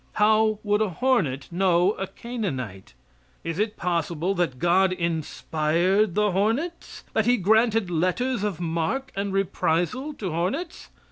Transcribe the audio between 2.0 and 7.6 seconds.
Canaanite? Is it possible that God inspired the hornets that he